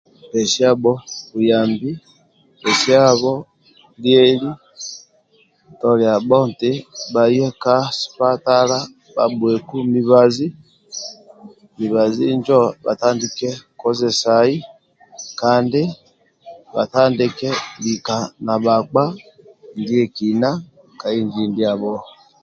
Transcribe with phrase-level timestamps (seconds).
[0.31, 0.93] Pesiabho
[1.33, 1.89] buyambi
[2.61, 3.33] pesiabho
[4.01, 4.49] lieli
[5.79, 6.71] toliabho nti
[7.13, 8.77] bhaye ka sipatala
[9.15, 10.45] bhabhueku mibazi
[11.79, 13.49] mibazi njo bhatandike
[13.81, 14.55] kozesai
[15.39, 15.81] kandi
[16.73, 17.49] bhatandike
[17.83, 19.03] lika na bhakpa
[20.99, 21.93] ka inji ndiabho